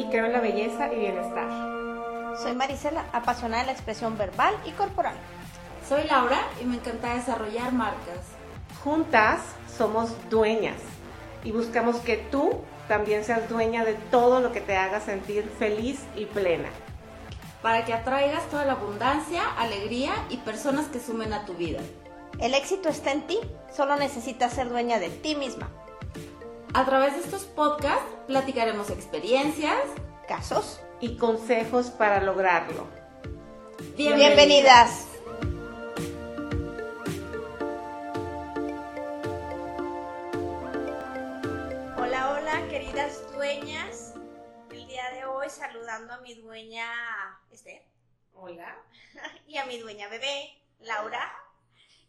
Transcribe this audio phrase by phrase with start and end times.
[0.00, 1.48] y creo en la belleza y bienestar.
[2.42, 5.14] Soy Marisela, apasionada de la expresión verbal y corporal.
[5.86, 8.24] Soy Laura y me encanta desarrollar marcas.
[8.82, 9.40] Juntas
[9.76, 10.78] somos dueñas
[11.44, 16.00] y buscamos que tú también seas dueña de todo lo que te haga sentir feliz
[16.16, 16.70] y plena.
[17.60, 21.80] Para que atraigas toda la abundancia, alegría y personas que sumen a tu vida.
[22.38, 23.38] El éxito está en ti,
[23.70, 25.68] solo necesitas ser dueña de ti misma.
[26.72, 29.76] A través de estos podcasts platicaremos experiencias,
[30.28, 32.86] casos y consejos para lograrlo.
[33.96, 34.28] Bienvenidas.
[34.36, 35.06] Bienvenidas.
[41.98, 44.14] Hola, hola, queridas dueñas.
[44.70, 46.86] El día de hoy saludando a mi dueña
[47.50, 47.82] Esther.
[48.32, 48.76] Hola.
[49.48, 51.49] Y a mi dueña bebé, Laura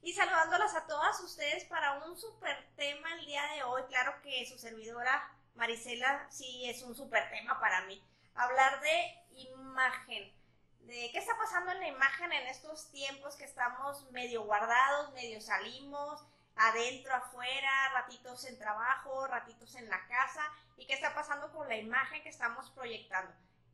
[0.02, 3.84] y saludándolas a todas ustedes para un super tema el día de hoy.
[3.84, 8.04] Claro que su servidora Marisela sí es un super tema para mí.
[8.34, 10.34] Hablar de imagen,
[10.82, 15.40] de qué está pasando en la imagen en estos tiempos que estamos medio guardados, medio
[15.40, 20.42] salimos, adentro, afuera, ratitos en trabajo, ratitos en la casa
[20.78, 23.32] y qué está pasando con la imagen que estamos proyectando.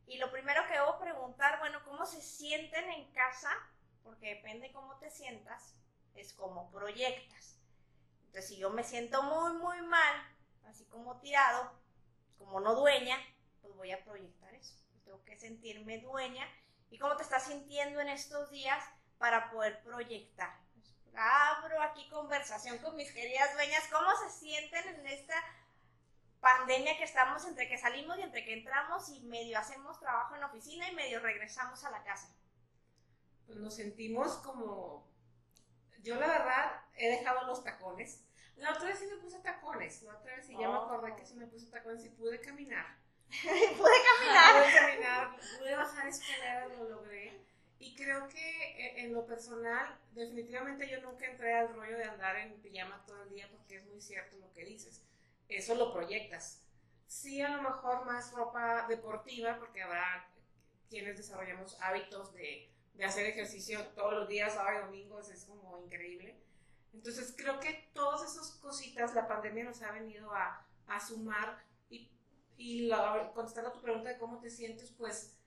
[0.08, 3.50] Y lo primero que debo preguntar, bueno, ¿cómo se sienten en casa?
[4.04, 5.76] Porque depende cómo te sientas,
[6.18, 7.58] es como proyectas.
[8.28, 10.16] Entonces, si yo me siento muy, muy mal,
[10.66, 11.72] así como tirado,
[12.38, 13.18] como no dueña,
[13.62, 14.76] pues voy a proyectar eso.
[15.06, 16.48] Tengo que sentirme dueña.
[16.90, 18.84] ¿Y cómo te estás sintiendo en estos días
[19.18, 20.68] para poder proyectar?
[21.18, 23.84] abro aquí conversación con mis queridas dueñas.
[23.92, 25.36] ¿Cómo se sienten en esta
[26.40, 30.42] pandemia que estamos entre que salimos y entre que entramos y medio hacemos trabajo en
[30.42, 32.36] la oficina y medio regresamos a la casa?
[33.48, 35.08] Pues nos sentimos como
[36.08, 38.24] yo la verdad he dejado los tacones.
[38.56, 40.02] La otra vez sí me puse tacones.
[40.04, 42.98] La otra vez sí ya me acordé que sí me puse tacones y pude caminar.
[43.28, 44.64] pude caminar.
[44.64, 47.46] pude caminar, pude bajar escaleras, lo logré.
[47.80, 52.38] Y creo que eh, en lo personal, definitivamente yo nunca entré al rollo de andar
[52.38, 55.04] en pijama todo el día porque es muy cierto lo que dices.
[55.50, 56.64] Eso lo proyectas.
[57.06, 60.26] Sí, a lo mejor más ropa deportiva porque habrá
[60.90, 65.78] quienes desarrollamos hábitos de de hacer ejercicio todos los días, sábado y domingos, es como
[65.84, 66.36] increíble.
[66.94, 72.10] Entonces creo que todas esas cositas la pandemia nos ha venido a, a sumar y,
[72.58, 75.38] y la, contestando a tu pregunta de cómo te sientes, pues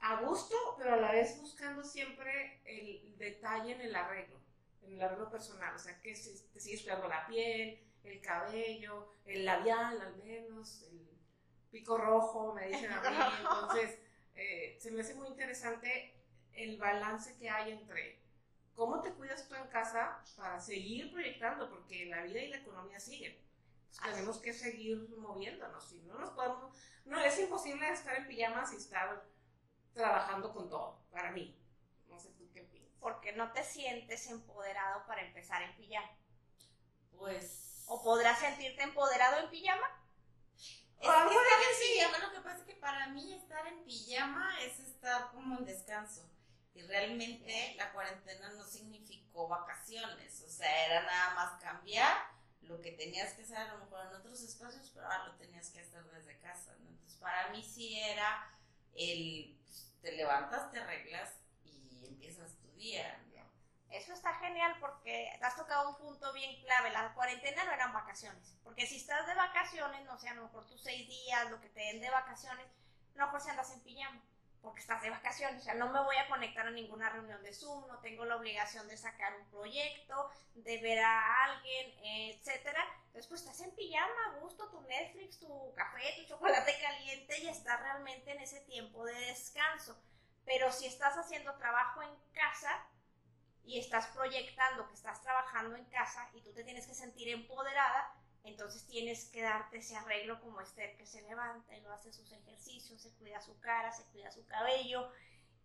[0.00, 4.40] a gusto, pero a la vez buscando siempre el detalle en el arreglo,
[4.82, 9.44] en el arreglo personal, o sea, que te sigues cuidando la piel, el cabello, el
[9.44, 11.08] labial al menos, el
[11.72, 13.98] pico rojo, me dicen a mí, entonces
[14.36, 16.17] eh, se me hace muy interesante
[16.58, 18.20] el balance que hay entre
[18.74, 23.00] cómo te cuidas tú en casa para seguir proyectando, porque la vida y la economía
[23.00, 23.36] siguen.
[24.02, 25.88] tenemos que seguir moviéndonos.
[25.88, 26.72] Si no nos podemos,
[27.04, 29.24] no es imposible estar en pijamas y estar
[29.92, 31.58] trabajando con todo, para mí.
[32.08, 32.90] No sé tú qué opinas.
[33.00, 36.10] Porque no te sientes empoderado para empezar en pijama.
[37.18, 37.84] Pues.
[37.86, 39.86] ¿O podrás sentirte empoderado en pijama?
[41.00, 44.60] Es que estar en pijama, lo que pasa es que para mí estar en pijama
[44.62, 46.28] es estar como en descanso.
[46.78, 52.16] Y realmente la cuarentena no significó vacaciones, o sea, era nada más cambiar
[52.60, 55.70] lo que tenías que hacer a lo mejor en otros espacios, pero ahora lo tenías
[55.70, 56.76] que hacer desde casa.
[56.78, 58.48] Entonces, para mí sí era
[58.94, 63.24] el, pues, te levantas, te arreglas y empiezas tu día.
[63.90, 66.90] Eso está genial porque has tocado un punto bien clave.
[66.90, 68.54] La cuarentena no eran vacaciones.
[68.62, 71.70] Porque si estás de vacaciones, no sé, a lo mejor tus seis días, lo que
[71.70, 72.66] te den de vacaciones,
[73.14, 74.22] no mejor si andas en pijama
[74.62, 77.52] porque estás de vacaciones, o sea, no me voy a conectar a ninguna reunión de
[77.52, 81.94] Zoom, no tengo la obligación de sacar un proyecto, de ver a alguien,
[82.34, 82.84] etcétera.
[83.06, 87.48] Entonces, pues estás en pijama, a gusto, tu Netflix, tu café, tu chocolate caliente y
[87.48, 89.96] estás realmente en ese tiempo de descanso.
[90.44, 92.86] Pero si estás haciendo trabajo en casa
[93.64, 98.14] y estás proyectando que estás trabajando en casa y tú te tienes que sentir empoderada,
[98.48, 102.30] entonces tienes que darte ese arreglo como Esther que se levanta y lo hace sus
[102.32, 105.10] ejercicios, se cuida su cara, se cuida su cabello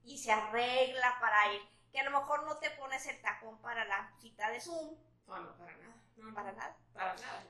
[0.03, 1.62] y se arregla para ir.
[1.91, 4.95] Que a lo mejor no te pones el tacón para la cita de Zoom.
[5.27, 5.95] No, no, para nada.
[6.18, 6.77] No, para nada.
[6.94, 7.44] nada, nada.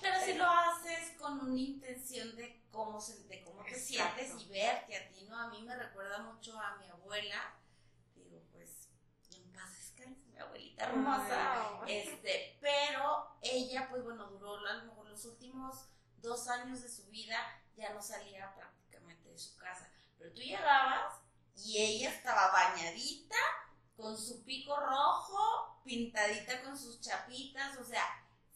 [0.00, 4.18] Pero si lo haces con una intención de cómo, se, de cómo te Exacto.
[4.18, 5.38] sientes y verte a ti, ¿no?
[5.38, 7.54] A mí me recuerda mucho a mi abuela.
[8.14, 8.88] Digo, pues,
[9.34, 9.94] en paz
[10.42, 11.80] abuelita hermosa.
[11.86, 17.06] Este, pero ella, pues bueno, duró a lo mejor los últimos dos años de su
[17.10, 17.38] vida,
[17.76, 19.90] ya no salía prácticamente de su casa.
[20.18, 21.20] Pero tú llegabas
[21.56, 23.36] y ella estaba bañadita,
[23.96, 28.04] con su pico rojo, pintadita con sus chapitas, o sea,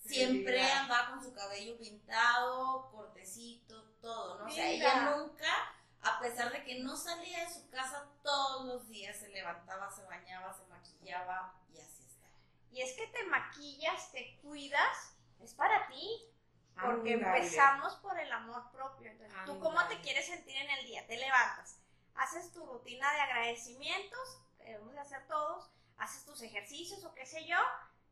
[0.05, 4.47] siempre andaba con su cabello pintado, cortecito, todo, ¿no?
[4.47, 5.76] O sea, ella nunca,
[6.07, 10.05] a pesar de que no salía de su casa todos los días, se levantaba, se
[10.05, 12.35] bañaba, se maquillaba y así estaba.
[12.71, 16.33] Y es que te maquillas, te cuidas, es para ti.
[16.81, 19.11] Porque empezamos por el amor propio.
[19.11, 21.07] Entonces, ¿tú cómo te quieres sentir en el día?
[21.07, 21.81] Te levantas,
[22.15, 27.25] haces tu rutina de agradecimientos, que debemos de hacer todos, haces tus ejercicios o qué
[27.25, 27.57] sé yo,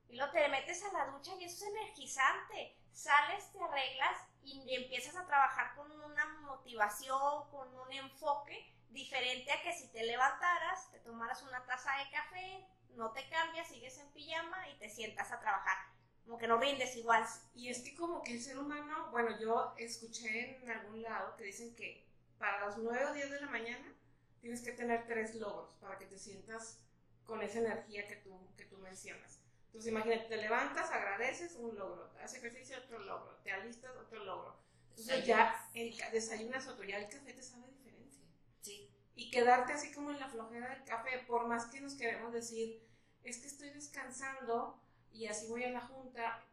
[0.08, 2.76] y luego te metes a la ducha y eso es energizante.
[2.92, 9.62] Sales, te arreglas y, empiezas a trabajar con una motivación, con un enfoque diferente a
[9.62, 14.08] que si te levantaras, te tomaras una taza de café, no te cambias, sigues en
[14.12, 15.76] pijama y te sientas a trabajar.
[16.24, 17.24] Como que no rindes igual.
[17.54, 21.44] Y es que como que el ser humano, bueno, yo escuché en algún lado que
[21.44, 22.06] dicen que
[22.38, 23.94] para las 9 o 10 de la mañana
[24.40, 26.80] tienes que tener tres logros para que te sientas
[27.24, 29.43] con esa energía que tú, que tú mencionas.
[29.74, 34.56] Entonces imagínate, te levantas, agradeces un logro, haces ejercicio otro logro, te alistas otro logro.
[34.90, 38.16] Entonces ya el, desayunas otro, ya el café te sabe diferente.
[38.60, 38.88] Sí.
[39.16, 42.86] Y quedarte así como en la flojera del café, por más que nos queremos decir,
[43.24, 44.80] es que estoy descansando
[45.12, 46.44] y así voy a la junta,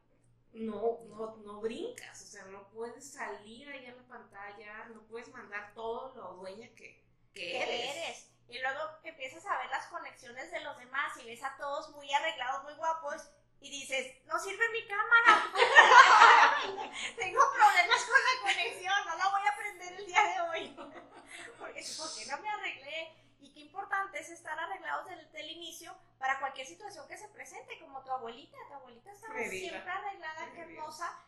[0.53, 5.29] no, no, no brincas, o sea, no puedes salir ahí a la pantalla, no puedes
[5.29, 7.95] mandar todo lo dueña que, que ¿Qué eres.
[7.95, 8.30] eres?
[8.51, 12.11] Y luego empiezas a ver las conexiones de los demás y ves a todos muy
[12.13, 13.31] arreglados, muy guapos
[13.61, 15.45] y dices, no sirve mi cámara.
[17.15, 20.75] Tengo problemas con la conexión, no la voy a prender el día de hoy.
[21.59, 23.15] Porque, ¿por qué no me arreglé?
[23.39, 27.79] Y qué importante es estar arreglados desde el inicio para cualquier situación que se presente,
[27.79, 28.57] como tu abuelita.
[28.67, 31.23] Tu abuelita estaba siempre arreglada, Qué hermosa.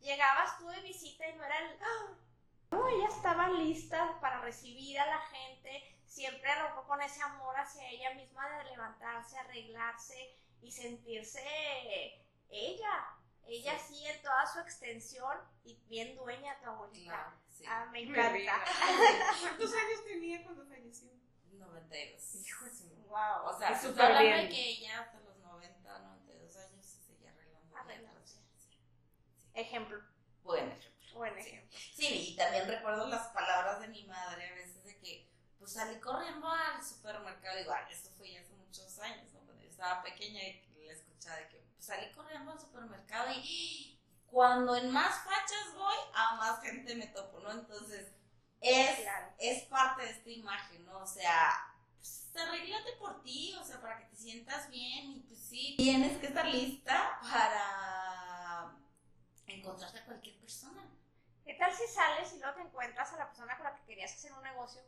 [0.00, 1.78] Llegabas tú de visita y no era el...
[1.82, 2.14] ¡Ah!
[2.70, 7.88] No, ella estaba lista para recibir a la gente, siempre arrojó con ese amor hacia
[7.88, 11.40] ella misma de levantarse, arreglarse y sentirse
[12.50, 13.06] ella,
[13.46, 17.12] ella sí, en toda su extensión y bien dueña de tu abuelita.
[17.14, 17.64] Claro, sí.
[17.68, 18.64] Ah, me encanta.
[19.40, 21.08] ¿Cuántos años tenía cuando falleció?
[21.52, 22.34] 92.
[22.34, 23.44] Hijo de su- Wow.
[23.46, 27.76] O sea, súper hablando que ella hasta los 90, 92 años se seguía arreglando.
[27.76, 28.40] Arreglándose.
[28.58, 28.76] Sí.
[29.38, 29.50] Sí.
[29.54, 29.98] Ejemplo,
[30.42, 31.14] Buen ejemplo.
[31.14, 31.48] buen Sí.
[31.48, 31.78] ejemplo.
[31.94, 34.77] Sí, y también recuerdo las palabras de mi madre a veces
[35.68, 39.40] pues salí corriendo al supermercado, igual, esto fue ya hace muchos años, ¿no?
[39.40, 44.00] Cuando yo estaba pequeña y la escuchaba de que pues, salí corriendo al supermercado y
[44.30, 47.50] cuando en más fachas voy, a más gente me topo, ¿no?
[47.50, 48.10] Entonces,
[48.62, 49.34] es, Claro.
[49.38, 51.00] es parte de esta imagen, ¿no?
[51.00, 55.38] O sea, pues arréglate por ti, o sea, para que te sientas bien y pues
[55.38, 58.74] sí, tienes que estar lista para
[59.46, 60.82] encontrarte a cualquier persona.
[61.44, 64.14] ¿Qué tal si sales y luego te encuentras a la persona con la que querías
[64.14, 64.80] hacer un negocio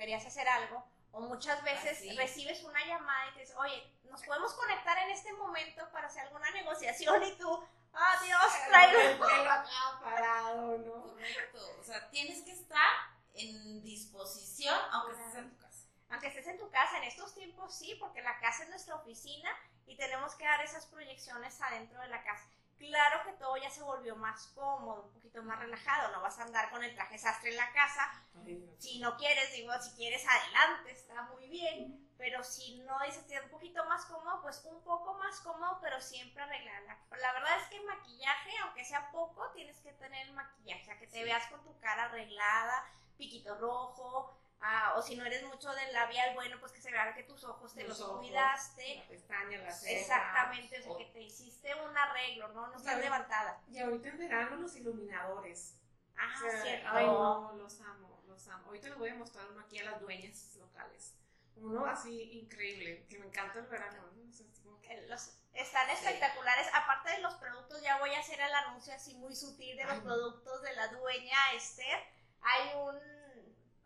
[0.00, 0.82] querías hacer algo?
[1.12, 5.30] O muchas veces recibes una llamada y te dices, oye, nos podemos conectar en este
[5.34, 7.62] momento para hacer alguna negociación y tú,
[7.92, 9.26] ah, Dios, El traigo.
[9.26, 11.02] pelo acá parado, ¿no?
[11.02, 11.76] Correcto.
[11.78, 12.90] O sea, tienes que estar
[13.34, 15.86] en disposición, aunque estés en tu casa.
[16.08, 19.50] Aunque estés en tu casa, en estos tiempos sí, porque la casa es nuestra oficina
[19.86, 22.48] y tenemos que dar esas proyecciones adentro de la casa.
[22.80, 26.44] Claro que todo ya se volvió más cómodo, un poquito más relajado, no vas a
[26.44, 28.10] andar con el traje sastre en la casa,
[28.78, 33.34] si no quieres, digo, si quieres adelante, está muy bien, pero si no dices que
[33.36, 36.98] es un poquito más cómodo, pues un poco más cómodo, pero siempre arreglada.
[37.20, 41.06] La verdad es que maquillaje, aunque sea poco, tienes que tener maquillaje, o sea, que
[41.06, 41.24] te Sí.
[41.24, 42.82] veas con tu cara arreglada,
[43.18, 47.14] piquito rojo, ah, o si no eres mucho del labial, bueno, pues que se vea
[47.14, 48.96] que tus ojos te Los los, ojos, cuidaste.
[48.96, 50.00] La pestaña, la ceja.
[50.00, 52.66] Exactamente, o sea, que te hiciste un arreglo, ¿no?
[52.68, 53.60] No estás levantada.
[53.70, 55.76] Y ahorita en verano los iluminadores.
[56.16, 56.88] Ah, O sea, cierto.
[56.90, 58.66] Ay, no, los amo, los amo.
[58.66, 61.14] Ahorita les voy a mostrar uno aquí a las dueñas locales.
[61.56, 64.02] Uno así increíble, que me encanta el verano.
[64.14, 64.28] ¿no?
[64.28, 66.68] O sea, así como que- Los, están espectaculares.
[66.74, 69.94] Aparte de los productos, ya voy a hacer el anuncio así muy sutil de los
[69.94, 70.00] Ay.
[70.00, 71.98] productos de la dueña Esther.
[72.42, 72.98] Hay un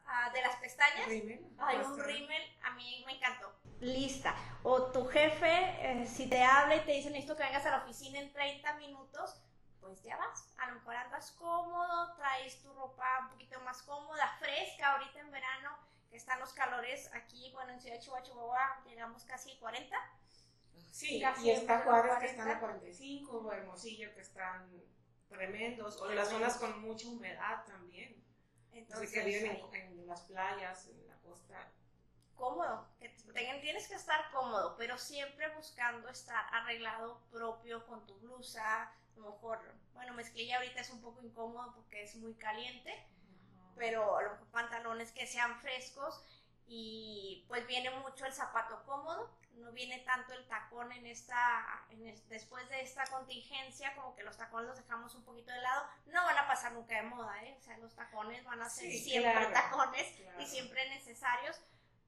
[0.07, 1.07] ah, de las pestañas.
[1.07, 3.53] Hay un rímel, a mí me encantó.
[3.81, 4.35] Lista.
[4.63, 5.47] O tu jefe,
[5.81, 8.75] eh, si te habla y te dice necesito que vengas a la oficina en 30
[8.75, 9.41] minutos,
[9.81, 10.49] pues ya vas.
[10.59, 15.31] A lo mejor andas cómodo, traes tu ropa un poquito más cómoda, fresca ahorita en
[15.31, 15.77] verano,
[16.11, 19.97] que están los calores aquí, bueno, en Ciudad de Chihuahua, Chihuahua llegamos casi a 40.
[20.91, 22.27] Sí, y está Juárez que 40.
[22.27, 24.71] están a 45, o Hermosillo que están
[25.29, 28.25] tremendos, o las zonas con mucha humedad también.
[28.75, 29.65] Entonces, que viven ahí.
[29.73, 31.71] en, en las playas, en la costa.
[32.37, 33.09] cómodo, que
[33.61, 39.31] tienes que estar cómodo, pero siempre buscando estar arreglado propio con tu blusa, a lo
[39.31, 39.61] mejor,
[39.95, 42.93] bueno, mezclilla ahorita es un poco incómodo porque es muy caliente,
[43.77, 46.23] pero a lo mejor pantalones que sean frescos
[46.67, 52.07] y pues viene mucho el zapato cómodo, no viene tanto el tacón en esta, en
[52.07, 55.87] es- después de esta contingencia, como que los tacones los dejamos un poquito de lado,
[56.07, 56.34] no van
[56.71, 57.57] nunca de moda, ¿eh?
[57.59, 60.41] o sea, los tacones van a ser Sí, siempre claro, tacones claro.
[60.43, 61.61] y siempre necesarios,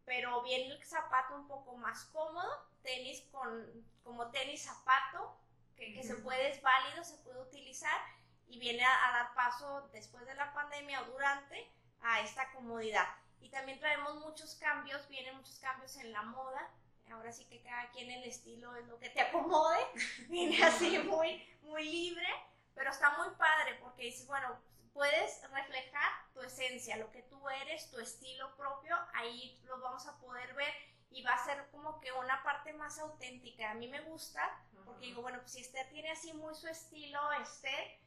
[0.05, 2.49] pero viene el zapato un poco más cómodo,
[2.83, 3.67] tenis con,
[4.05, 5.37] como tenis zapato,
[5.77, 6.23] que, que se Ujú.
[6.25, 8.01] puede, es válido, se puede utilizar
[8.49, 11.71] y viene a, a dar paso después de la pandemia o durante
[12.03, 13.07] a esta comodidad.
[13.41, 16.71] Y también traemos muchos cambios, vienen muchos cambios en la moda.
[17.13, 19.79] Ahora sí que cada quien el estilo es lo que te acomode.
[20.29, 22.27] Viene así muy, muy libre,
[22.77, 24.57] pero está muy padre porque dices, bueno,
[24.93, 30.17] puedes reflejar tu esencia, lo que tú eres, tu estilo propio, ahí lo vamos a
[30.19, 30.73] poder ver
[31.11, 33.71] y va a ser como que una parte más auténtica.
[33.71, 37.33] A mí me gusta porque digo, bueno, pues si Esther tiene así muy su estilo,
[37.33, 37.99] Esther,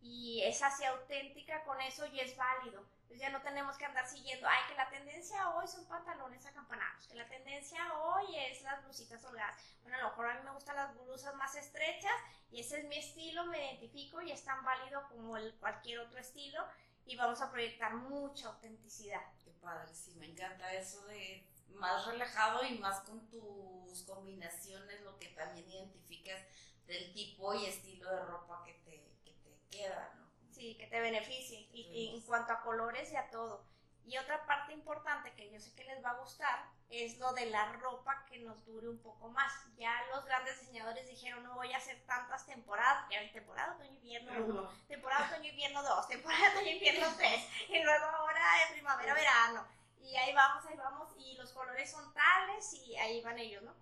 [0.00, 2.84] y es así auténtica con eso y es válido.
[3.02, 7.08] Entonces ya no tenemos que andar siguiendo, ay, que la tendencia hoy son pantalones acampanados,
[7.08, 9.56] que la tendencia hoy es las blusitas holgadas.
[9.82, 12.12] Bueno, a lo mejor a mí me gustan las blusas más estrechas
[12.50, 16.18] y ese es mi estilo, me identifico y es tan válido como el, cualquier otro
[16.18, 16.64] estilo
[17.04, 19.20] y vamos a proyectar mucha autenticidad.
[19.44, 25.18] Qué padre, sí, me encanta eso de más relajado y más con tus combinaciones, lo
[25.18, 26.40] que también identificas
[26.86, 30.28] del tipo y estilo de ropa que te, que te queda, ¿no?
[30.50, 33.64] Sí, que te beneficie y, y en cuanto a colores y a todo.
[34.08, 37.44] Y otra parte importante que yo sé que les va a gustar es lo de
[37.44, 39.52] la ropa que nos dure un poco más.
[39.76, 44.32] Ya los grandes diseñadores dijeron no voy a hacer tantas temporadas, ya temporada otoño invierno
[44.46, 49.68] 1, temporada otoño invierno 2, temporada otoño invierno 3 y luego ahora en primavera verano.
[50.00, 53.74] Y ahí vamos, ahí vamos y los colores son tales y ahí van ellos, ¿no?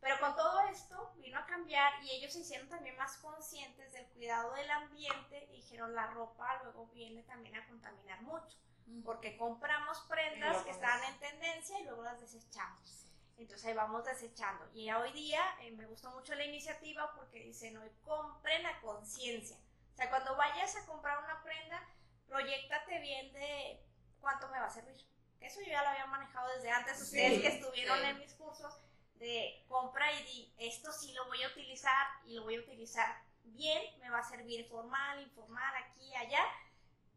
[0.00, 4.06] Pero con todo esto vino a cambiar y ellos se hicieron también más conscientes del
[4.06, 8.58] cuidado del ambiente y dijeron la ropa luego viene también a contaminar mucho
[9.04, 13.06] porque compramos prendas que están en tendencia y luego las desechamos.
[13.38, 14.68] Entonces ahí vamos desechando.
[14.74, 19.56] Y hoy día eh, me gustó mucho la iniciativa porque dicen hoy compren a conciencia.
[19.92, 21.82] O sea, cuando vayas a comprar una prenda,
[22.28, 23.80] proyectate bien de
[24.20, 25.06] cuánto me va a servir.
[25.40, 26.96] Eso yo ya lo había manejado desde antes.
[26.98, 28.06] Sí, Ustedes que estuvieron sí.
[28.06, 28.78] en mis cursos
[29.14, 33.22] de compra y di, esto sí lo voy a utilizar y lo voy a utilizar
[33.44, 36.44] bien, me va a servir formal, informal, aquí, allá,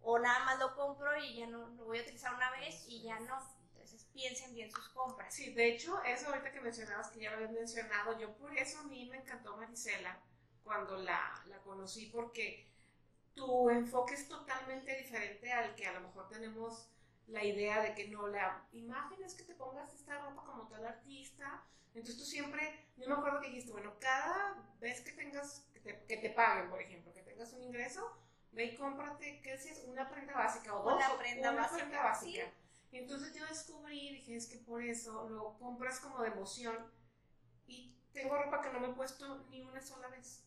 [0.07, 3.01] o nada más lo compro y ya no lo voy a utilizar una vez y
[3.01, 3.39] ya no.
[3.71, 5.33] Entonces piensen bien sus compras.
[5.33, 8.79] Sí, de hecho, eso ahorita que mencionabas, que ya lo habías mencionado, yo por eso
[8.79, 10.19] a mí me encantó Marisela
[10.63, 12.67] cuando la, la conocí, porque
[13.33, 16.87] tu enfoque es totalmente diferente al que a lo mejor tenemos
[17.27, 20.85] la idea de que no, la imagen es que te pongas esta ropa como tal
[20.85, 21.63] artista.
[21.95, 26.05] Entonces tú siempre, yo me acuerdo que dijiste, bueno, cada vez que tengas, que te,
[26.05, 28.15] que te paguen, por ejemplo, que tengas un ingreso,
[28.55, 29.83] ve y cómprate, ¿qué decías?
[29.85, 32.45] Una prenda básica o dos, Una prenda una básica, prenda básica.
[32.45, 32.51] sí.
[32.97, 36.77] Entonces yo descubrí, dije, es que por eso lo compras como de emoción
[37.67, 40.45] y tengo ropa que no me he puesto ni una sola vez.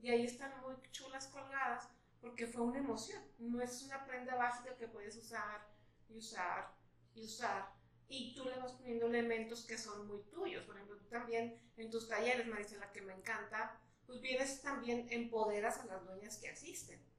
[0.00, 1.88] Y ahí están muy chulas colgadas
[2.22, 3.22] porque fue una emoción.
[3.38, 5.68] No es una prenda básica que puedes usar
[6.08, 6.72] y usar
[7.14, 7.70] y usar.
[8.08, 10.64] Y tú le vas poniendo elementos que son muy tuyos.
[10.64, 15.78] Por ejemplo, tú también en tus talleres, Marisela, que me encanta, pues vienes también, empoderas
[15.78, 17.11] a las dueñas que asisten.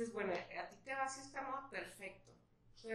[0.00, 2.32] Dices, bueno, a ti te va así esta moda, perfecto.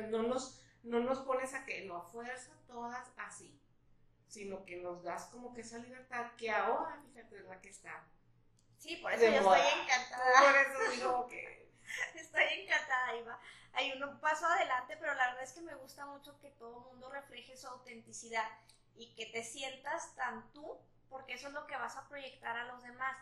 [0.10, 3.56] No nos, no nos pones a que no a fuerza todas así,
[4.28, 8.04] sino que nos das como que esa libertad que ahora, fíjate, es la que está.
[8.80, 9.60] Sí, por eso yo moda.
[9.60, 10.40] estoy encantada.
[10.42, 11.72] Por eso digo que
[12.16, 13.40] Estoy encantada, Iva.
[13.74, 16.86] Hay un paso adelante, pero la verdad es que me gusta mucho que todo el
[16.86, 18.50] mundo refleje su autenticidad
[18.96, 22.66] y que te sientas tan tú, porque eso es lo que vas a proyectar a
[22.66, 23.16] los demás.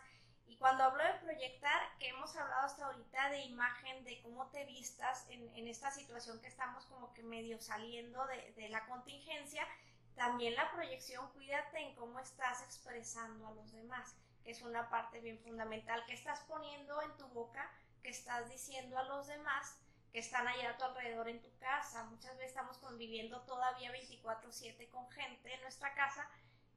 [0.46, 4.64] Y cuando hablo de proyectar, que hemos hablado hasta ahorita de imagen, de cómo te
[4.66, 9.66] vistas en, en esta situación que estamos como que medio saliendo de, de la contingencia,
[10.14, 15.20] también la proyección, cuídate en cómo estás expresando a los demás, que es una parte
[15.20, 17.70] bien fundamental, que estás poniendo en tu boca,
[18.02, 19.78] que estás diciendo a los demás
[20.14, 22.04] que están allá a tu alrededor en tu casa.
[22.04, 26.30] Muchas veces estamos conviviendo todavía 24/7 con gente en nuestra casa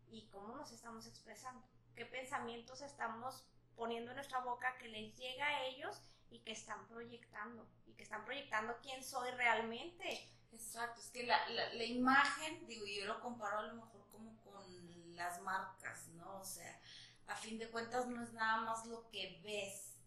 [0.10, 1.64] y cómo nos estamos expresando,
[1.96, 3.46] qué pensamientos estamos
[3.78, 8.04] poniendo en nuestra boca que les llega a ellos y que están proyectando y que
[8.04, 10.30] están proyectando quién soy realmente.
[10.52, 14.36] Exacto, es que la, la, la imagen, digo, yo lo comparo a lo mejor como
[14.44, 16.40] con las marcas, ¿no?
[16.40, 16.80] O sea,
[17.28, 20.00] a fin de cuentas no es nada más lo que ves,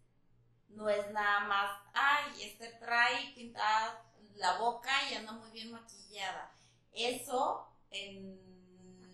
[0.69, 6.53] no es nada más, ay, este trae pintada la boca y anda muy bien maquillada.
[6.93, 8.60] Eso en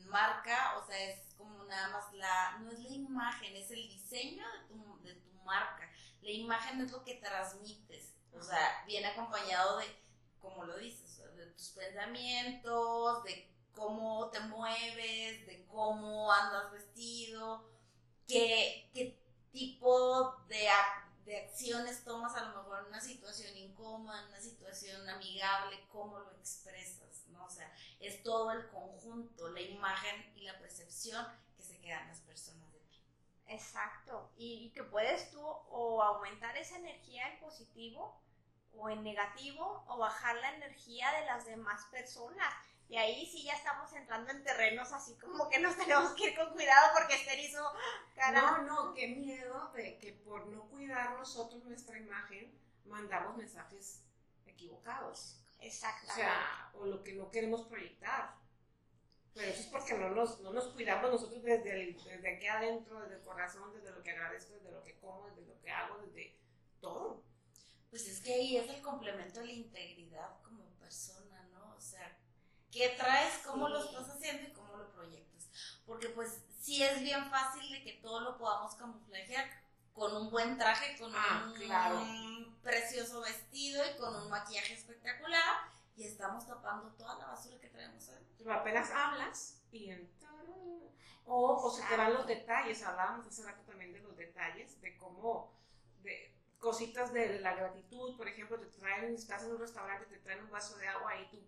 [0.06, 4.44] marca, o sea, es como nada más la, no es la imagen, es el diseño
[4.52, 5.90] de tu, de tu marca.
[6.22, 9.86] La imagen es lo que transmites, o sea, viene acompañado de,
[10.40, 17.68] como lo dices, de tus pensamientos, de cómo te mueves, de cómo andas vestido,
[18.26, 19.20] qué, qué
[19.52, 20.68] tipo de,
[21.24, 26.18] de acciones tomas a lo mejor en una situación incómoda, en una situación amigable, cómo
[26.18, 27.15] lo expresas,
[28.00, 31.26] es todo el conjunto, la imagen y la percepción
[31.56, 33.02] que se quedan las personas de ti.
[33.46, 38.20] Exacto, y, y que puedes tú o aumentar esa energía en positivo
[38.78, 42.52] o en negativo o bajar la energía de las demás personas.
[42.88, 46.36] Y ahí sí ya estamos entrando en terrenos así como que nos tenemos que ir
[46.36, 47.72] con cuidado porque Esther hizo
[48.14, 48.40] cara.
[48.40, 54.02] No, no, qué miedo de que por no cuidar nosotros nuestra imagen, mandamos mensajes
[54.46, 55.40] equivocados.
[55.60, 56.06] Exacto.
[56.10, 58.34] O sea, o lo que no queremos proyectar.
[59.34, 63.00] Pero eso es porque no nos, no nos cuidamos nosotros desde, el, desde aquí adentro,
[63.00, 65.98] desde el corazón, desde lo que agradezco, desde lo que como, desde lo que hago,
[65.98, 66.38] desde
[66.80, 67.22] todo.
[67.90, 71.74] Pues es que ahí es el complemento de la integridad como persona, ¿no?
[71.76, 72.16] O sea,
[72.70, 73.72] qué traes, cómo Sí.
[73.74, 75.50] lo estás haciendo y cómo lo proyectas.
[75.84, 79.48] Porque pues sí es bien fácil de que todo lo podamos camuflajear
[79.96, 82.00] con un buen traje, con Ah, un claro.
[82.62, 88.06] precioso vestido y con un maquillaje espectacular y estamos tapando toda la basura que traemos
[88.10, 88.34] adentro.
[88.38, 89.90] Pero apenas hablas y.
[91.24, 94.96] O, o se te van los detalles, hablábamos hace rato también de los detalles, de
[94.96, 95.50] cómo,
[96.02, 100.44] de cositas de la gratitud, por ejemplo, te traen, estás en un restaurante, te traen
[100.44, 101.42] un vaso de agua y tú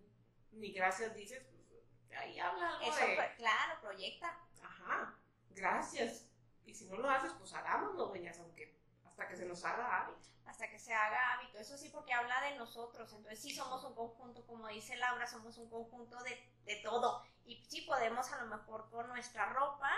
[0.53, 4.37] ni gracias dices, pues ahí habla algo Eso, de, claro, proyecta.
[4.61, 5.15] ajá,
[5.51, 6.25] gracias.
[6.69, 10.19] Y si no lo haces, pues hagámoslo, dueñas, aunque hasta que se nos haga hábito.
[10.45, 11.57] hasta que se haga hábito.
[11.59, 13.11] Eso sí, porque habla de nosotros.
[13.11, 17.23] Entonces, sí somos un conjunto, como dice Laura, somos un conjunto de, de todo.
[17.45, 19.91] Y sí podemos a lo mejor con nuestra ropa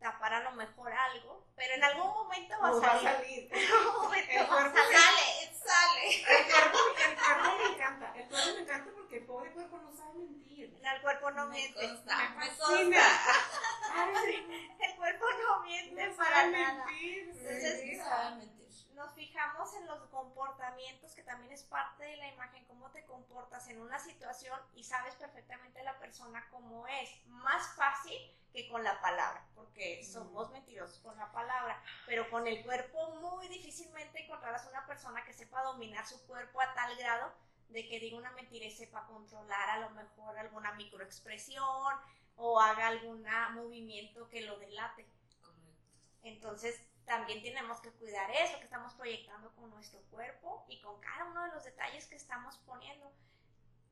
[0.00, 3.48] tapar a lo mejor algo, pero en algún momento va Nos a va a salir.
[3.48, 3.50] salir.
[3.54, 4.84] En algún momento El va a salir.
[4.84, 6.20] Sale, sale.
[6.20, 9.92] El cuerpo, el cuerpo me encanta, el cuerpo me encanta porque el pobre cuerpo no
[9.96, 10.78] sabe mentir.
[10.82, 11.88] El cuerpo no me miente.
[11.88, 13.00] consta, Me me fascina.
[13.00, 13.32] consta.
[13.96, 16.86] Ay, El cuerpo no miente no para nada.
[16.86, 17.28] mentir.
[17.28, 18.94] Entonces, mentir.
[18.94, 23.68] nos fijamos en los comportamientos, que también es parte de la imagen, cómo te comportas
[23.68, 27.10] en una situación y sabes perfectamente la persona cómo es.
[27.26, 28.18] Más fácil
[28.54, 33.48] que con la palabra, porque somos mentirosos con la palabra, pero con el cuerpo muy
[33.48, 37.34] difícilmente encontrarás una persona que sepa dominar su cuerpo a tal grado
[37.68, 41.94] de que diga una mentira y sepa controlar a lo mejor alguna microexpresión
[42.36, 45.06] o haga algún movimiento que lo delate.
[46.22, 51.24] Entonces, también tenemos que cuidar eso que estamos proyectando con nuestro cuerpo y con cada
[51.24, 53.12] uno de los detalles que estamos poniendo.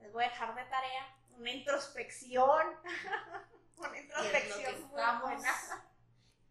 [0.00, 2.66] Les voy a dejar de tarea una introspección,
[3.76, 5.22] una ¿Qué es lo que introspección muy estamos?
[5.22, 5.52] buena.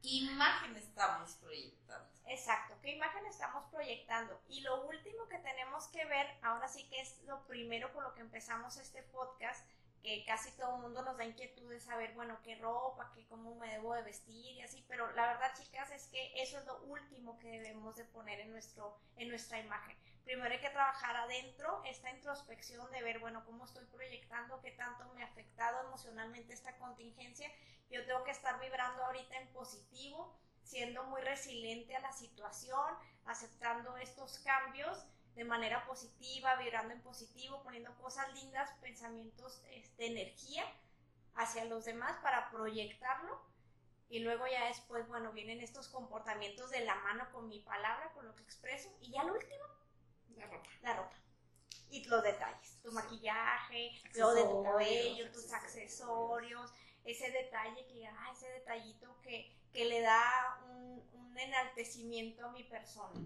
[0.02, 2.10] ¿Qué imagen estamos proyectando?
[2.26, 4.42] Exacto, ¿qué imagen estamos proyectando?
[4.48, 8.14] Y lo último que tenemos que ver, ahora sí que es lo primero con lo
[8.14, 9.66] que empezamos este podcast,
[10.04, 13.56] que casi todo el mundo nos da inquietud de saber, bueno, qué ropa, qué cómo
[13.56, 16.78] me debo de vestir y así, pero la verdad, chicas, es que eso es lo
[16.84, 19.98] último que debemos de poner en, nuestro, en nuestra imagen.
[20.26, 25.06] Primero hay que trabajar adentro esta introspección de ver, bueno, cómo estoy proyectando, qué tanto
[25.14, 27.50] me ha afectado emocionalmente esta contingencia.
[27.90, 32.94] Yo tengo que estar vibrando ahorita en positivo, siendo muy resiliente a la situación,
[33.26, 39.62] aceptando estos cambios de manera positiva, vibrando en positivo, poniendo cosas lindas, pensamientos
[39.98, 40.64] de energía
[41.36, 43.42] hacia los demás para proyectarlo.
[44.10, 48.28] Y luego ya después, bueno, vienen estos comportamientos de la mano con mi palabra, con
[48.28, 48.96] lo que expreso.
[49.02, 49.64] Y ya lo último,
[50.36, 50.70] La ropa.
[50.82, 51.16] la ropa.
[51.90, 56.72] Y los detalles, tu maquillaje, lo de tu cabello, tus accesorios,
[57.06, 62.64] ese detalle que, ah, ese detallito que, que le da un, un enaltecimiento a mi
[62.64, 63.20] persona.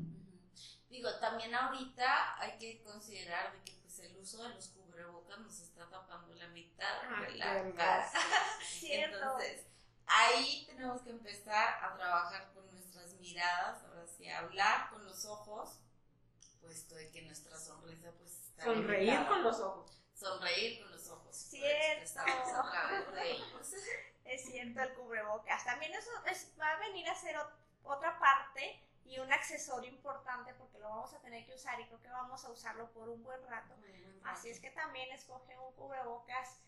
[0.89, 5.60] Digo, también ahorita hay que considerar de que pues el uso de los cubrebocas nos
[5.60, 8.10] está tapando la mitad Ah, de la.
[8.63, 9.17] Cierto.
[9.17, 9.65] Entonces,
[10.06, 15.26] ahí tenemos que empezar a trabajar con nuestras miradas, ahora sí, a hablar con los
[15.26, 15.80] ojos,
[16.62, 19.28] puesto de que nuestra sonrisa pues está Sonreír limitada.
[19.30, 19.91] con los ojos.
[20.13, 21.48] Sonreír con los ojos.
[21.52, 22.22] para Cierto.
[24.26, 25.63] Es cierto, el cubrebocas.
[25.65, 30.54] También eso es- va a venir a ser ot- otra parte y un accesorio importante
[30.56, 33.24] porque lo vamos a tener que usar y creo que vamos a usarlo por un
[33.24, 33.74] buen rato.
[34.24, 36.60] Así es que también escoge un cubrebocas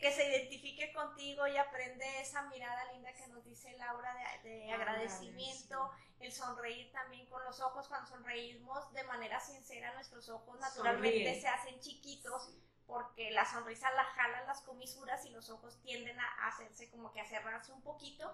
[0.00, 4.14] que, se identifique contigo y aprende esa mirada linda que nos dice Laura
[4.44, 5.90] de, agradecimiento,
[6.20, 11.48] el sonreír también con los ojos, cuando sonreímos de manera sincera, nuestros ojos naturalmente se
[11.48, 12.50] hacen chiquitos
[12.86, 17.20] porque la sonrisa la jalan las comisuras y los ojos tienden a hacerse como que
[17.20, 18.32] a cerrarse un poquito.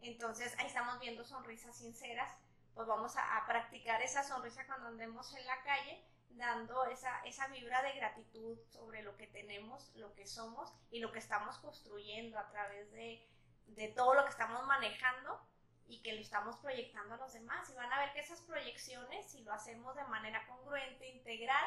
[0.00, 2.30] Entonces ahí estamos viendo sonrisas sinceras,
[2.76, 7.82] pues vamos a, practicar esa sonrisa cuando andemos en la calle dando esa, esa vibra
[7.82, 12.50] de gratitud sobre lo que tenemos, lo que somos y lo que estamos construyendo a
[12.50, 13.26] través de,
[13.68, 15.40] de todo lo que estamos manejando
[15.88, 17.70] y que lo estamos proyectando a los demás.
[17.70, 21.64] Y van a ver que esas proyecciones, si lo hacemos de manera congruente, integral,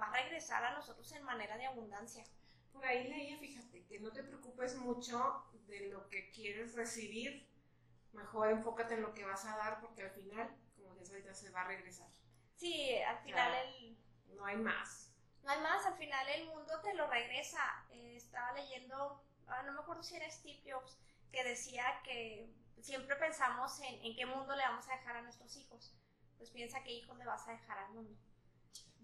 [0.00, 2.24] va a regresar a nosotros en manera de abundancia.
[2.72, 7.46] Por ahí leía, fíjate, que no te preocupes mucho de lo que quieres recibir,
[8.16, 11.50] mejor enfócate en lo que vas a dar porque al final, como dices ahorita, se
[11.50, 12.08] va a regresar.
[12.56, 13.98] Sí, al final el
[14.34, 15.12] no hay más.
[15.42, 17.86] No hay más, al final el mundo te lo regresa.
[17.90, 20.98] Eh, estaba leyendo, ah, no me acuerdo si era Steve Jobs,
[21.30, 25.56] que decía que siempre pensamos en, en qué mundo le vamos a dejar a nuestros
[25.56, 25.94] hijos.
[26.38, 28.18] Pues piensa qué hijos le vas a dejar al mundo.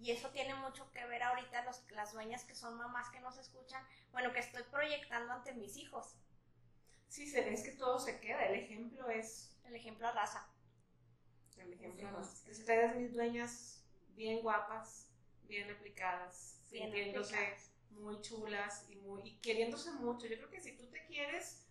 [0.02, 3.38] Y eso tiene mucho que ver ahorita los, las dueñas que son mamás que nos
[3.38, 6.16] escuchan, bueno, que estoy proyectando ante mis hijos.
[7.12, 9.54] Sí, es que todo se queda, el ejemplo es...
[9.64, 10.48] El ejemplo raza.
[11.58, 12.50] El ejemplo raza.
[12.50, 15.10] Ustedes, mis dueñas, bien guapas,
[15.46, 17.36] bien aplicadas, sintiéndose
[17.90, 20.26] muy chulas y, muy, y queriéndose mucho.
[20.26, 21.66] Yo creo que si tú te quieres,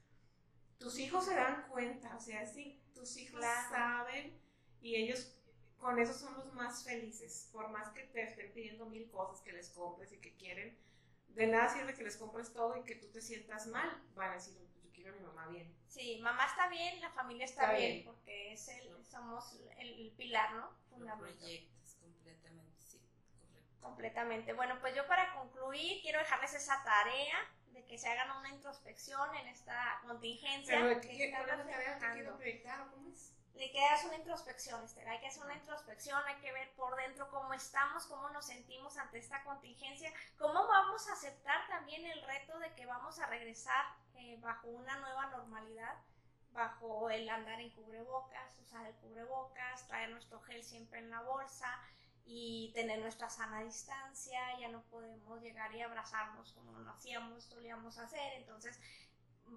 [0.78, 4.40] tus hijos se dan cuenta, o sea, si tus hijos saben
[4.80, 5.36] y ellos
[5.78, 9.54] con eso son los más felices, por más que te estén pidiendo mil cosas que
[9.54, 10.78] les compres y que quieren,
[11.30, 14.36] de nada sirve que les compres todo y que tú te sientas mal, van a
[14.36, 14.62] decir,
[15.02, 15.76] quiero a mi mamá bien.
[15.88, 20.70] Sí, mamá está bien, la familia está, bien, porque es el, somos el, pilar, ¿no?
[20.90, 21.72] Fundamental
[23.82, 24.54] completamente.
[24.54, 27.36] Bueno, pues yo para concluir quiero dejarles esa tarea
[27.74, 30.80] de que se hagan una introspección en esta contingencia.
[30.80, 31.34] Pero, ¿qué, ¿qué,
[32.14, 33.34] quiero proyectar cómo es?
[33.56, 35.08] Le quedas una introspección, Esther.
[35.08, 38.98] Hay que hacer una introspección, hay que ver por dentro cómo estamos, cómo nos sentimos
[38.98, 43.86] ante esta contingencia, cómo vamos a aceptar también el reto de que vamos a regresar
[44.16, 45.96] eh, bajo una nueva normalidad,
[46.54, 51.80] bajo el andar en cubrebocas, usar el cubrebocas, traer nuestro gel siempre en la bolsa,
[52.26, 57.98] y tener nuestra sana distancia, ya no podemos llegar y abrazarnos como lo hacíamos, solíamos
[57.98, 58.80] hacer, entonces,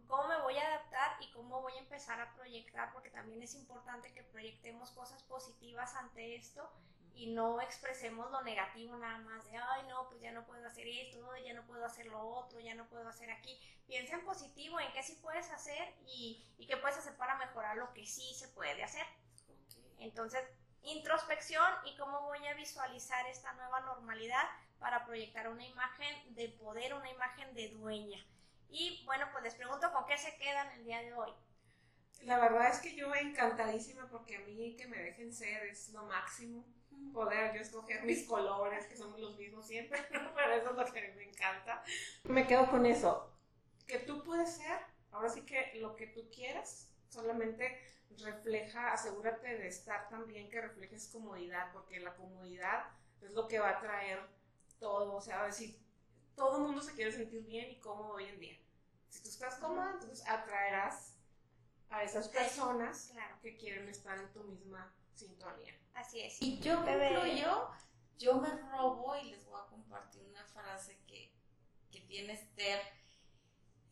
[0.07, 2.93] ¿cómo me voy a adaptar y cómo voy a empezar a proyectar?
[2.93, 6.69] Porque también es importante que proyectemos cosas positivas ante esto
[7.15, 10.87] y no expresemos lo negativo nada más de, ay, no, pues ya no puedo hacer
[10.89, 13.57] esto, ya no puedo hacer lo otro, ya no puedo hacer aquí.
[13.87, 17.77] Piensa en positivo, en qué sí puedes hacer y, y qué puedes hacer para mejorar
[17.77, 19.07] lo que sí se puede hacer.
[19.99, 20.43] Entonces,
[20.83, 24.45] introspección y cómo voy a visualizar esta nueva normalidad
[24.79, 28.25] para proyectar una imagen de poder, una imagen de dueña.
[28.71, 31.31] Y bueno, pues les pregunto con qué se quedan el día de hoy.
[32.23, 36.05] La verdad es que yo encantadísima porque a mí que me dejen ser es lo
[36.05, 36.65] máximo.
[37.13, 40.01] Poder yo escoger mis colores, que son los mismos siempre,
[40.35, 41.83] pero eso es lo que me encanta.
[42.25, 43.31] Me quedo con eso.
[43.87, 44.79] Que tú puedes ser,
[45.11, 47.79] ahora sí que lo que tú quieras, solamente
[48.19, 52.85] refleja, asegúrate de estar también que reflejes comodidad, porque la comodidad
[53.21, 54.21] es lo que va a traer
[54.79, 55.79] todo, o sea, decir,
[56.37, 58.59] todo el mundo se quiere sentir bien y cómodo hoy en día.
[59.09, 61.15] Si tú estás cómoda, entonces atraerás
[61.91, 65.75] a esas personas que quieren estar en tu misma sintonía.
[65.95, 66.43] Así es.
[66.43, 66.85] Y yo
[67.37, 67.71] yo,
[68.19, 71.33] yo me robo y les voy a compartir una frase que,
[71.93, 72.81] que tiene Esther.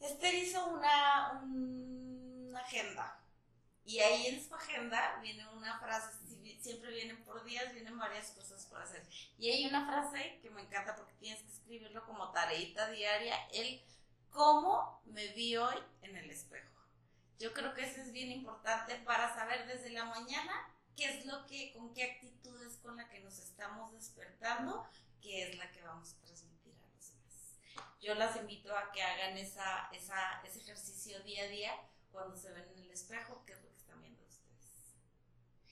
[0.00, 3.22] Esther hizo una, una agenda
[3.84, 6.16] y ahí en su agenda viene una frase,
[6.60, 9.04] siempre vienen por días, vienen varias cosas por hacer.
[9.38, 13.82] Y hay una frase que me encanta porque tienes que escribirlo como tareita diaria, el
[14.30, 16.68] cómo me vi hoy en el espejo.
[17.38, 20.52] Yo creo que eso es bien importante para saber desde la mañana
[20.96, 24.86] qué es lo que, con qué actitud es con la que nos estamos despertando,
[25.20, 27.58] qué es la que vamos a transmitir a los demás.
[28.00, 31.72] Yo las invito a que hagan esa, esa, ese ejercicio día a día
[32.12, 33.56] cuando se ven en el espejo, que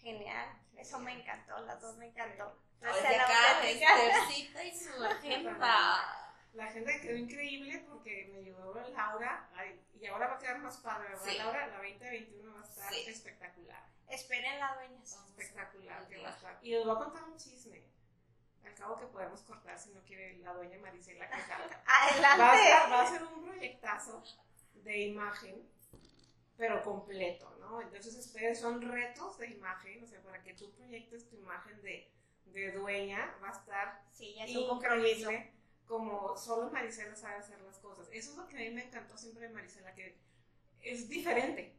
[0.00, 2.58] Genial, eso me encantó, las dos me encantó.
[2.80, 6.16] Desde acá, Esthercita y su agenda.
[6.54, 9.48] La agenda quedó increíble porque me ayudó Laura
[9.92, 11.66] y ahora va a quedar más padre, ¿verdad, Laura?
[11.66, 13.84] La 2021 va a estar espectacular.
[14.08, 15.02] Esperen la dueña.
[15.02, 16.58] Espectacular que va a estar.
[16.62, 17.84] Y les voy a contar un chisme.
[18.64, 21.82] Al cabo que podemos cortar si no quiere la dueña Marisela que salga.
[21.86, 22.42] Adelante.
[22.42, 24.22] Va a, ser, va a ser un proyectazo
[24.74, 25.70] de imagen
[26.60, 27.80] pero completo, ¿no?
[27.80, 32.12] Entonces ustedes son retos de imagen, o sea, para que tú proyectes tu imagen de,
[32.44, 35.54] de dueña, va a estar sí, ya increíble
[35.86, 38.08] como solo Marisela sabe hacer las cosas.
[38.12, 40.20] Eso es lo que a mí me encantó siempre de Marisela, que
[40.82, 41.74] es diferente,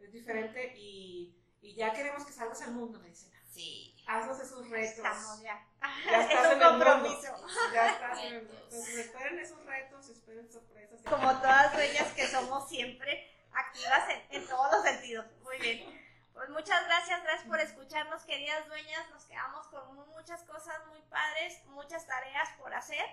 [0.00, 3.38] es diferente y, y ya queremos que salgas al mundo, Marisela.
[3.52, 3.94] Sí.
[4.06, 4.96] Haznos esos retos.
[4.96, 5.64] Estamos ya.
[6.06, 7.32] Ya estás es en un el compromiso.
[7.32, 7.48] mundo.
[7.74, 8.60] Ya estás en el mundo.
[8.64, 11.02] Entonces, esperen esos retos, esperen sorpresas.
[11.02, 15.26] Como todas dueñas que somos siempre activas en, en todos los sentidos.
[15.42, 16.02] Muy bien.
[16.34, 19.08] Pues muchas gracias, gracias por escucharnos, queridas dueñas.
[19.10, 23.04] Nos quedamos con muchas cosas muy padres, muchas tareas por hacer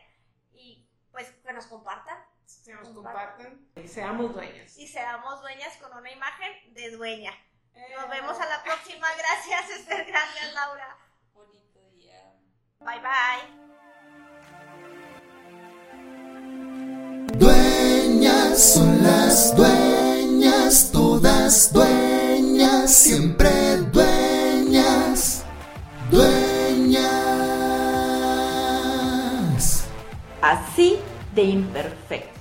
[0.53, 4.77] y pues que nos compartan Se nos compartan y seamos dueñas.
[4.77, 7.33] y seamos dueñas con una imagen de dueña.
[7.73, 9.07] Eh, Nos vemos a la próxima.
[9.17, 10.05] Gracias, Esther.
[10.05, 10.97] Gracias, Laura.
[11.33, 12.33] Bonito día.
[12.79, 13.59] Bye bye.
[17.37, 19.88] Dueñas son las dueñas,
[21.73, 23.49] dueñas, siempre
[23.91, 25.43] dueñas,
[26.11, 27.03] dueñas.
[30.43, 30.99] Así
[31.33, 32.38] de imperfecto.